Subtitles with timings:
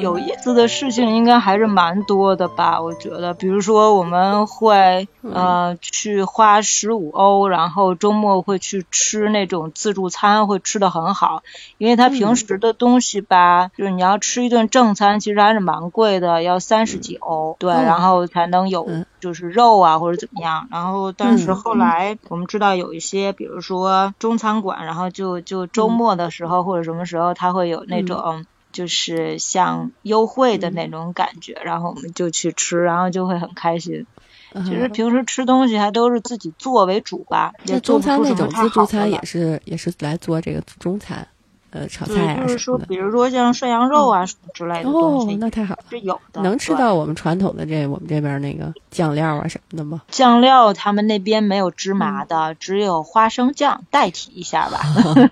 [0.00, 2.80] 有意思的事情应该还是蛮多的吧？
[2.80, 11.42] 我觉得，比如说我们会呃去花十五欧，然后周末会去吃那种自助餐，会吃的很好。
[11.78, 18.86] 因为他平时的东西吧，就是你要吃一顿正餐，其实还是蛮贵的，要三十几欧，对，然后才能有
[19.20, 20.68] 就是肉啊或者怎么样。
[20.70, 28.44] 然后但是后来我们知道有一些，比如说中餐馆，然后就就周末的时候或者什么时候，他会有那种。
[28.74, 34.06] 就是像优惠的那种感觉，然后我们就去吃，然后就会很开心。
[34.52, 37.52] 其实平时吃东西还都是自己做为主吧。
[37.64, 41.26] 那中餐那种自助餐也是也是来做这个中餐。
[41.74, 46.40] 呃，炒菜啊就是说，比如说像涮羊肉啊什么之类的东西，哦，那太好了，是有的。
[46.40, 50.00] 能吃到我们传统的这我们这边那个酱料啊什么的吗？
[50.08, 54.82] 酱料他们那边没有芝麻的，只有花生酱代替一下吧。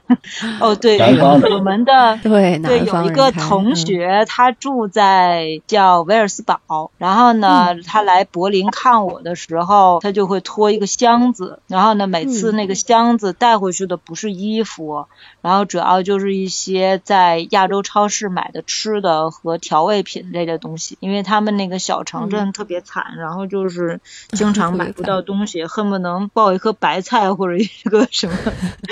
[0.60, 15.06] 哦，对，我们的 对对有一个同学，他住在叫维尔斯堡，然后呢，他来柏林看我的时候，他就会拖一个箱子，然后呢，每次那个箱子带回去的不是衣服，
[15.40, 16.31] 然后主要就是。
[16.33, 28.36] 一些在亚洲超市买的吃的和调味品类的东西，因为他们那个小城镇特别惨，然后就是经常买不到东西，恨不能抱一颗白菜或者一个什么，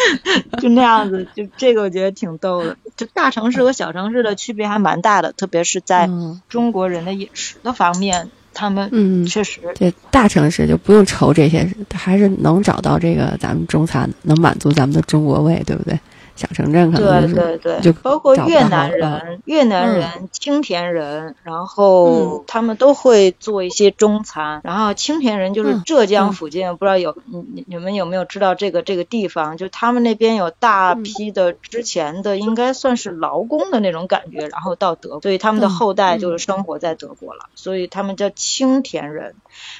[0.61, 1.27] 就那样子。
[1.35, 2.77] 就这个我觉得挺逗的。
[2.97, 6.09] 就大城市和小城市的区别还蛮大的，特别是在
[6.49, 15.99] 中国人的饮食的方面，他们嗯确实对大城市就不用愁这些，还是能找到这个咱们中餐，能满足咱们的中国胃，对不对？
[16.41, 24.63] 小城镇可能对对对，包括越南人、越南人、青田人，然后他们都会做一些中餐。
[24.65, 29.59] 然后青田人就是浙江附近，不知道有你你们有没有知道这个这个地方？
[29.59, 39.35] 就他们那边有大批的之前的应该算是劳工的那种感觉，然后到德国，所以他们的后代就是生活在德国了，所以他们叫青田人。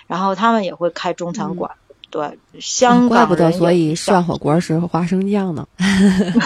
[0.07, 1.71] 然后他们也会开中餐馆。
[2.11, 5.65] 对，香港怪不得，所以涮火锅是花生酱呢。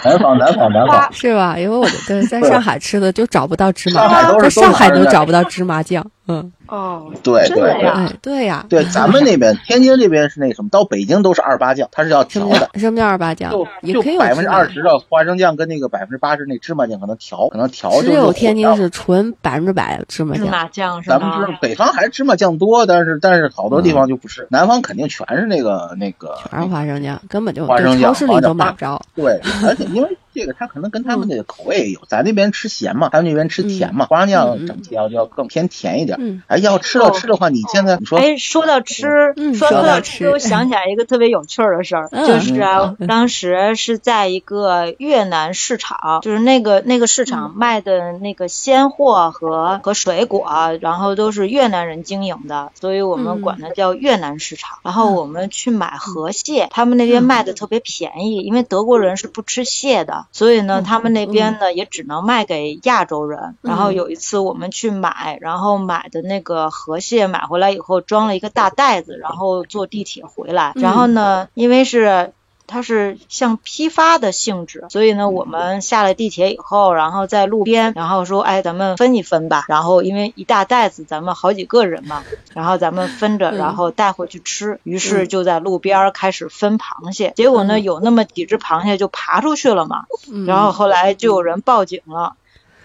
[0.04, 1.58] 南方，南方，南方 是吧？
[1.58, 6.04] 因为我在在上海吃的就找不到芝麻酱，在上海都找不到芝麻酱。
[6.28, 12.68] 嗯哦，对对对对呀，对咱们那边天津这边是那什么，到北京都是二八酱，它是要调的。
[12.74, 13.50] 什么叫二八酱？
[13.52, 18.02] 就就百分之二十的花生酱跟那个百分之八十那芝麻酱可能调，可能调。
[18.02, 20.44] 只有天津是纯百分之百芝麻酱。
[20.44, 26.34] 芝麻酱是咱们是北方还是芝麻酱多，但是但是好多地方就不是，南方肯定全是那个那个。
[26.50, 29.00] 全是花生酱，根本就花生酱，超市里都买不着。
[29.14, 30.08] 对，而且因为。
[30.34, 36.42] 这个它可能跟他们那个口味也有，咱那边吃咸嘛，他们那边吃甜嘛，花生酱整体要就要更偏甜一点。
[36.48, 50.44] 哎，要吃到吃的话，你现在你说，哎，说到吃，说到吃，我想起来一个特别有趣的事儿，就是啊，当时是在一个越南市场，就是那个那个市场卖的那个鲜货和和水果，
[50.80, 54.78] 然后都是越南人经营的，所以我们管它叫越南市场。
[54.82, 60.23] 然后我们去买河蟹，他们那边卖的特别便宜，因为德国人是不吃蟹的。
[60.32, 63.56] 所以呢，他们那边呢也只能卖给亚洲人。
[63.62, 70.72] 然后有一次我们去买，然后买的那个河蟹买回来以后装了一个大袋子，然后坐地铁回来。
[70.76, 72.32] 然后呢，因为是。
[72.66, 79.64] 它是像批发的性质，所以呢，我们下了地铁以后，然后在路边，然后说，哎，咱们分一分吧。
[79.68, 84.80] 然后因为一大袋子，咱们好几个人嘛，然后咱们分着，然后带回去吃。
[84.82, 87.32] 于是就在路边开始分螃蟹。
[87.36, 90.04] 结果呢，有那么几只螃蟹就爬出去了嘛。
[90.46, 92.34] 然后后来就有人报警了，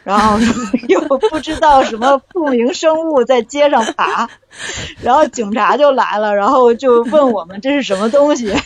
[0.04, 0.38] 然后
[0.90, 4.30] 又不知道什么不明生物在街上爬，
[5.02, 8.54] 然后警察就来了，然后就问我们这是什么东西。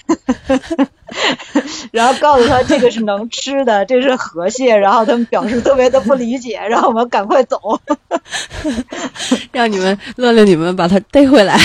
[1.92, 4.76] 然后告诉他这个是能吃的，这是河蟹。
[4.76, 7.80] 然后他们表示特别的不理解， 让我们赶快走，
[9.52, 11.56] 让你们乐乐你们把它逮回来。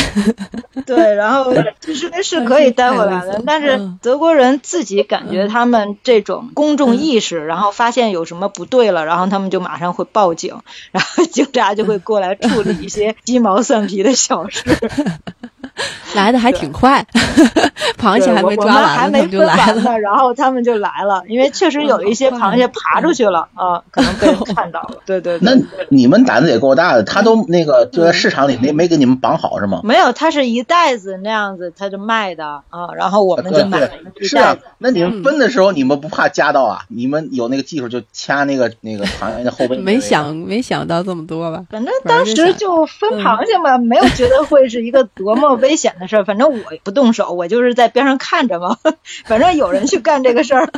[0.84, 10.60] 对，然后其实是可以带回来的，但是德国人自己感觉他们这种公众意识，然后发现有什么不对了，然后他们就马上会报警，
[10.92, 14.62] 然后警察就会过来处理一些鸡毛蒜皮的小事。
[16.14, 17.04] 来的还挺快，
[17.98, 24.98] 螃蟹还没抓完，还没就来了，然后他们就来了，因为确实有一些螃蟹爬出去了啊，可能被人 看到了。
[25.04, 25.38] 对对。
[25.42, 25.52] 那
[25.88, 29.80] 你们胆子也够大的，他都那个就在市场里没没给你们绑好是吗？
[29.84, 33.90] 没有，他是一袋子那样子，他就卖的啊，然后我们就买。
[34.20, 36.82] 是啊，那你们分的时候你们不怕夹到啊？
[36.88, 39.76] 你们有那个技术就掐那个那个螃蟹的后背？
[39.76, 41.64] 没想没想到这么多吧？
[41.70, 46.24] 反正当时就分螃蟹嘛，没有觉得会是一个多么危险的事儿。
[46.24, 48.78] 反正我不动手，我就是在边上看着嘛。
[49.26, 50.70] 反正有人去干这个事儿。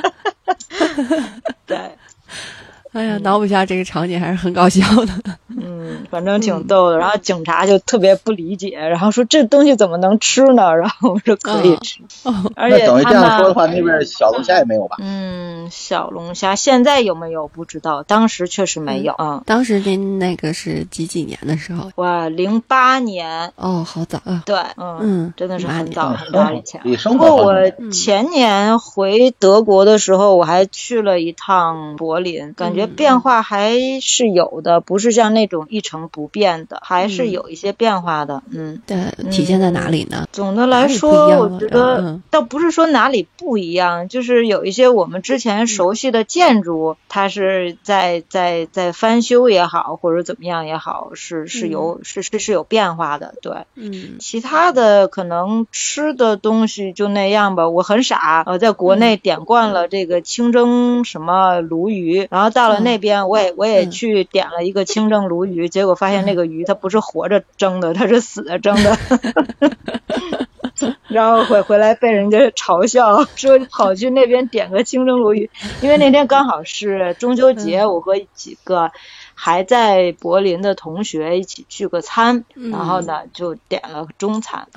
[1.67, 1.79] 对。
[2.93, 5.30] 哎呀，脑补一下这个场景还是很搞笑的。
[6.11, 6.99] 嗯，反正挺逗的。
[6.99, 10.75] 然后警察就特别不理解，然后说这东西怎么能吃呢？
[10.77, 12.01] 然后我说可以吃。
[12.57, 14.97] 而且等于这样说的话，那边小龙虾也没有吧？
[15.01, 19.15] 嗯，小龙虾现在有没有不知道，当时确实没有。
[19.19, 21.91] 嗯，当时您那个是几几年的时候？
[21.97, 23.53] 哇，零八年。
[23.57, 24.43] 哦，好早啊。
[24.45, 26.81] 对，嗯，真的是很早很早以前。
[27.05, 27.55] 不过我
[27.91, 32.87] 前年回德国的时候，我还去了一趟柏林，感觉。
[32.87, 38.43] 变化还是有的，不是像那种一成不变的，还是有一些变化的。
[38.51, 38.97] 嗯，对，
[39.31, 40.27] 体现在哪里呢？
[40.33, 53.35] 总的来说，我觉得倒不是说哪里不一样，就是有一些我们之前熟悉的建筑，它是在在在翻修也好，或者怎么样也好，是是有是是是有变化的。
[53.43, 57.69] 对，嗯，其他的可能吃的东西就那样吧。
[57.69, 68.99] 我很傻，呃，在国内点惯了这个清蒸什么鲈鱼，然后到了那边我也我也去点了一个清蒸鲈鱼，结果发现那个鱼它不是活着蒸的，它是死的蒸的，
[71.09, 75.51] 然后回回来被人家嘲笑说跑去那边点个清蒸鲈鱼，
[75.83, 78.91] 因为那天刚好是中秋节，我和几个
[79.35, 84.69] 还在柏林的同学一起聚个餐，然后呢就点了中餐。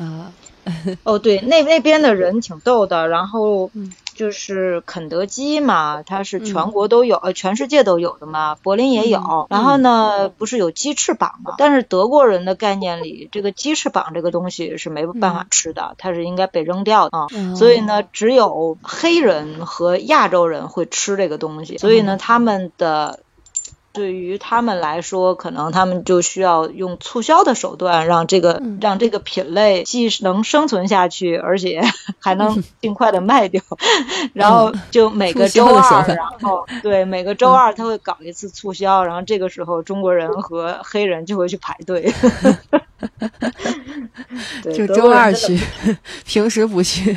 [1.04, 3.70] 哦对，那那边的人挺逗的，然后。
[4.16, 9.48] 就是肯德基嘛，它是全国都有，呃，全世界都有的嘛，柏林也有。
[9.50, 11.56] 然后呢，不是有鸡翅膀嘛？
[11.58, 17.28] 但是德国人的概念里，这个鸡翅膀这个东西是没办法吃的，它是应该被扔掉的啊。
[17.56, 21.80] 所以呢，只有黑人和亚洲人会吃这个东西。
[21.80, 23.22] 所以呢，他们的。
[23.94, 31.84] 对于他们来说，可能他们就需要用促销的手段，让这个让这个品类既能生存下去，而且
[32.18, 33.62] 还能尽快的卖掉。
[34.34, 42.12] 然后就每个周二，然后对每个周二他会搞一次促销，然后这个时候中国人和黑人就会去排队。
[44.74, 45.60] 就周二去，
[46.26, 47.16] 平时不去。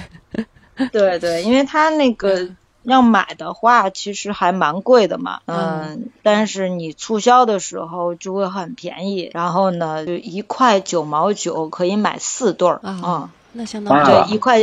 [0.93, 2.47] 对对，因为他那个。
[2.87, 14.61] 要买的话，其实还蛮贵的嘛，嗯，但是你促销的时候就会很便宜，然后呢，就一块九毛九可以买四对儿啊，那相当于对一块。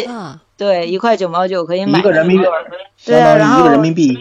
[0.56, 2.48] 对，一块九毛九可以买一个人民币，
[3.04, 4.16] 对啊，然后一个人民币一一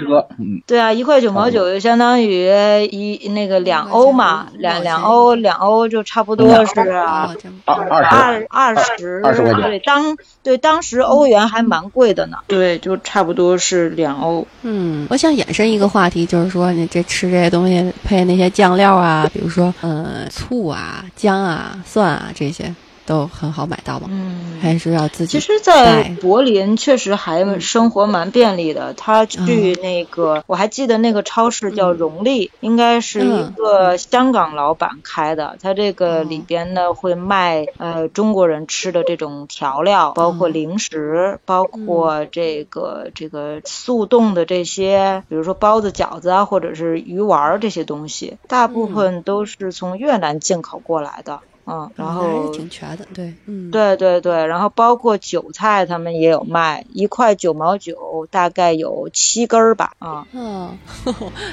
[0.00, 2.48] 车，嗯，对啊，一块九毛九就相当于
[2.86, 7.28] 一那个两欧嘛，两两欧两欧就差不多是二
[7.66, 14.44] 二二十二十块钱，对当对当时欧元还蛮贵的呢，对，就差不多是两欧。
[14.62, 22.74] 嗯，我想延伸一个话题，就是说你这吃这些东西配那些酱料啊，比如说呃醋啊、姜啊、蒜啊这些。
[23.06, 24.08] 都很好买到吗？
[24.10, 25.38] 嗯，还是要自己。
[25.38, 28.94] 其实，在柏林确实还生活蛮便利的。
[28.94, 35.56] 他去那个，我还记得那个超市叫荣利，应该是一个香港老板开的。
[35.62, 51.40] 他这个里边呢会卖呃中国人吃的这种调料，包括零食，包括这个这个速冻的这些，比如说包子、饺子啊，或者是鱼丸这些东西，大部分都是从越南进口过来的。
[51.66, 60.76] 嗯，然后挺全的，对，嗯，对对对，然后包括韭菜，他们也有卖，一块九毛九，大概有七根儿吧， 啊，嗯，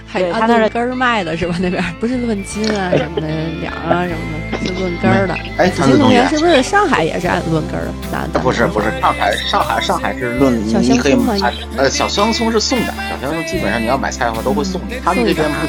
[0.06, 1.56] 还他那是根儿卖的是吧？
[1.62, 3.28] 那边不是论斤啊什么的，
[3.62, 4.20] 两啊什么
[4.52, 5.34] 的，是论根儿的。
[5.58, 8.40] 哎，金同学是不是上海也是按论根儿的？
[8.40, 11.34] 不是不是，上海上海上海是论小香葱吗？
[11.78, 14.82] 呃，小香葱是送的，小香葱基本上你要买菜的话都会送。
[15.04, 15.68] 他们这边不，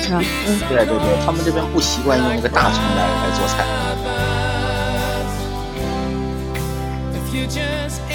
[0.49, 3.65] 嗯，对对对，他们这边不习惯用那个大葱来来做菜。
[7.47, 8.12] just